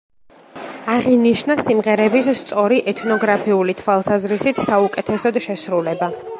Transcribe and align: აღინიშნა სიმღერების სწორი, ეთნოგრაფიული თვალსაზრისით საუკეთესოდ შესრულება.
აღინიშნა 0.93 1.57
სიმღერების 1.67 2.31
სწორი, 2.41 2.81
ეთნოგრაფიული 2.93 3.77
თვალსაზრისით 3.83 4.65
საუკეთესოდ 4.73 5.43
შესრულება. 5.49 6.15